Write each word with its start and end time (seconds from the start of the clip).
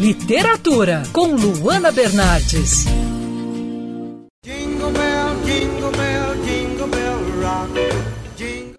Literatura, 0.00 1.02
com 1.12 1.34
Luana 1.36 1.92
Bernardes. 1.92 2.86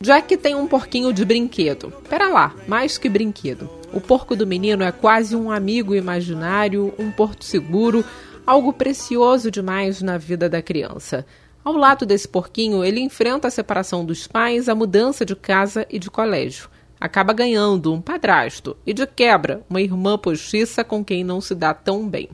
Jack 0.00 0.36
tem 0.36 0.54
um 0.54 0.66
porquinho 0.66 1.12
de 1.12 1.24
brinquedo. 1.24 1.92
Pera 2.08 2.28
lá, 2.28 2.54
mais 2.68 2.96
que 2.96 3.08
brinquedo. 3.08 3.68
O 3.92 4.00
porco 4.00 4.36
do 4.36 4.46
menino 4.46 4.84
é 4.84 4.92
quase 4.92 5.34
um 5.34 5.50
amigo 5.50 5.94
imaginário, 5.94 6.94
um 6.98 7.10
porto 7.10 7.44
seguro, 7.44 8.04
algo 8.46 8.72
precioso 8.72 9.50
demais 9.50 10.00
na 10.00 10.18
vida 10.18 10.48
da 10.48 10.62
criança. 10.62 11.26
Ao 11.64 11.74
lado 11.74 12.06
desse 12.06 12.28
porquinho, 12.28 12.84
ele 12.84 13.00
enfrenta 13.00 13.48
a 13.48 13.50
separação 13.50 14.04
dos 14.04 14.26
pais, 14.26 14.68
a 14.68 14.74
mudança 14.74 15.24
de 15.24 15.34
casa 15.34 15.84
e 15.90 15.98
de 15.98 16.10
colégio. 16.10 16.68
Acaba 17.00 17.32
ganhando 17.32 17.92
um 17.92 18.00
padrasto 18.00 18.76
e, 18.86 18.92
de 18.92 19.06
quebra, 19.06 19.62
uma 19.70 19.80
irmã 19.80 20.18
postiça 20.18 20.82
com 20.82 21.04
quem 21.04 21.22
não 21.22 21.40
se 21.40 21.54
dá 21.54 21.72
tão 21.72 22.08
bem. 22.08 22.28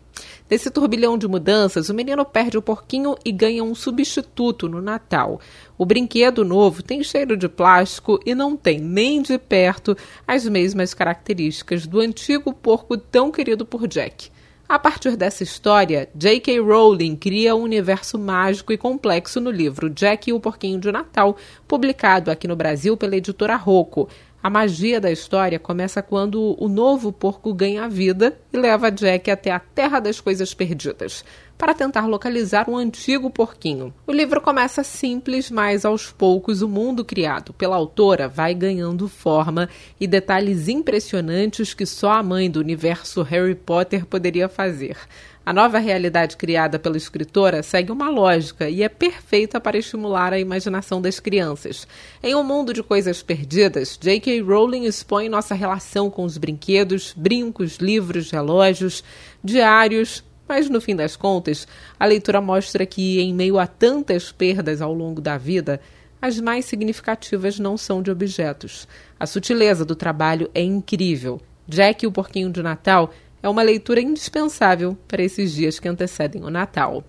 Nesse 0.49 0.71
turbilhão 0.71 1.19
de 1.19 1.29
mudanças, 1.29 1.89
o 1.89 1.95
menino 1.95 2.25
perde 2.25 2.57
o 2.57 2.63
porquinho 2.63 3.17
e 3.25 3.33
ganha 3.33 3.63
um 3.63 3.75
substituto 3.75 4.69
no 4.69 4.81
Natal. 4.81 5.41
O 5.77 5.85
brinquedo 5.85 6.45
novo 6.45 6.83
tem 6.83 7.03
cheiro 7.03 7.37
de 7.37 7.49
plástico 7.49 8.19
e 8.25 8.35
não 8.35 8.57
tem 8.57 8.79
nem 8.79 9.21
de 9.21 9.39
perto 9.39 9.97
as 10.27 10.47
mesmas 10.47 10.95
características 10.95 11.87
do 11.87 12.01
antigo 12.01 12.53
porco 12.53 12.97
tão 12.97 13.31
querido 13.31 13.67
por 13.67 13.87
Jack. 13.87 14.31
A 14.67 14.79
partir 14.79 15.15
dessa 15.15 15.43
história, 15.43 16.09
J.K. 16.15 16.59
Rowling 16.59 17.17
cria 17.17 17.55
um 17.55 17.63
universo 17.63 18.19
mágico 18.19 18.73
e 18.73 18.79
complexo 18.79 19.39
no 19.39 19.51
livro 19.51 19.91
Jack 19.91 20.31
e 20.31 20.33
o 20.33 20.41
Porquinho 20.41 20.81
de 20.81 20.91
Natal, 20.91 21.37
publicado 21.69 22.31
aqui 22.31 22.49
no 22.49 22.57
Brasil 22.57 22.97
pela 22.97 23.15
editora 23.15 23.57
Rocco. 23.57 24.09
A 24.45 24.51
magia 24.51 25.01
da 25.01 25.11
história 25.11 25.59
começa 25.59 26.03
quando 26.03 26.55
o 26.63 26.69
novo 26.69 27.11
porco 27.11 27.55
ganha 27.55 27.89
vida 27.89 28.39
e 28.53 28.59
leva 28.59 28.91
Jack 28.93 29.31
até 29.31 29.51
a 29.51 29.59
Terra 29.59 30.01
das 30.01 30.21
Coisas 30.21 30.53
Perdidas, 30.53 31.25
para 31.57 31.73
tentar 31.73 32.07
localizar 32.07 32.69
um 32.69 32.77
antigo 32.77 33.31
porquinho. 33.31 33.95
O 34.07 34.13
livro 34.13 34.43
começa 34.43 34.85
simples, 34.85 35.51
mas 35.51 35.87
aos 35.87 36.13
poucos 36.13 36.61
o 36.61 36.69
mundo 36.69 37.07
criado 37.07 37.55
pela 37.55 37.77
autora 37.77 38.29
vai 38.29 38.53
ganhando 38.53 39.09
forma 39.09 39.67
e 39.99 40.07
detalhes 40.07 40.69
impressionantes 40.69 41.73
que 41.73 41.87
só 41.87 42.13
a 42.13 42.23
mãe 42.23 42.51
do 42.51 42.61
universo 42.61 43.23
Harry 43.23 43.55
Potter 43.55 44.05
poderia 44.05 44.47
fazer. 44.47 44.99
A 45.47 45.53
nova 45.53 45.79
realidade 45.79 46.39
criada 46.39 46.79
pela 46.79 46.97
escritora 46.97 47.63
segue 47.63 47.93
uma 47.93 48.09
lógica 48.09 48.71
e 48.71 48.83
é 48.83 48.89
perfeita 48.89 49.61
para 49.61 49.77
estimular 49.77 50.33
a 50.33 50.39
imaginação 50.39 51.03
das 51.03 51.21
crianças. 51.21 51.87
Em 52.23 52.35
um 52.35 52.43
mundo 52.43 52.73
de 52.73 52.83
coisas 52.83 53.23
perdidas, 53.23 53.99
J.K. 54.01 54.41
Rowling 54.41 54.85
expõe 54.85 55.29
nossa 55.29 55.55
relação 55.55 56.09
com 56.09 56.25
os 56.25 56.39
brinquedos, 56.39 57.13
brincos, 57.15 57.77
livros, 57.77 58.31
relógios, 58.31 59.05
diários, 59.45 60.25
mas 60.49 60.71
no 60.71 60.81
fim 60.81 60.97
das 60.97 61.15
contas, 61.15 61.69
a 62.01 62.07
leitura 62.07 62.41
mostra 62.41 62.87
que, 62.87 63.21
em 63.21 63.35
meio 63.35 63.59
a 63.59 63.67
tantas 63.67 64.33
perdas 64.33 64.81
ao 64.81 64.95
longo 64.95 65.21
da 65.21 65.37
vida, 65.37 65.79
as 66.23 66.41
mais 66.41 66.65
significativas 66.65 67.59
não 67.59 67.77
são 67.77 68.03
de 68.03 68.11
objetos. 68.11 68.89
A 69.21 69.27
sutileza 69.27 69.85
do 69.85 69.95
trabalho 69.95 70.51
é 70.55 70.63
incrível. 70.63 71.39
Jack 71.69 72.03
e 72.03 72.09
o 72.09 72.13
Porquinho 72.13 72.51
de 72.51 72.63
Natal 72.63 73.11
é 73.45 73.49
uma 73.49 73.63
leitura 73.63 74.01
indispensável 74.01 74.97
para 75.07 75.23
esses 75.23 75.53
dias 75.53 75.79
que 75.79 75.87
antecedem 75.87 76.43
o 76.43 76.49
Natal. 76.49 77.05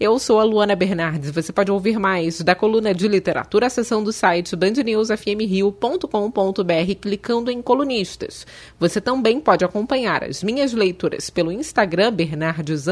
Eu 0.00 0.18
sou 0.18 0.40
a 0.40 0.44
Luana 0.44 0.74
Bernardes. 0.74 1.30
Você 1.30 1.52
pode 1.52 1.70
ouvir 1.70 1.96
mais 1.96 2.40
da 2.40 2.56
coluna 2.56 2.92
de 2.92 3.06
literatura 3.06 3.68
acessando 3.68 4.06
do 4.06 4.12
site 4.12 4.56
bandnewsfmrio.com.br 4.56 6.94
clicando 7.00 7.52
em 7.52 7.62
colunistas. 7.62 8.44
Você 8.80 9.00
também 9.00 9.38
pode 9.38 9.64
acompanhar 9.64 10.24
as 10.24 10.42
minhas 10.42 10.72
leituras 10.72 11.30
pelo 11.30 11.52
Instagram 11.52 12.12
Bernardes 12.12 12.86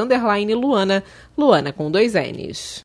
Luana, 0.55 1.03
Luana 1.37 1.73
com 1.73 1.91
dois 1.91 2.13
N's. 2.15 2.85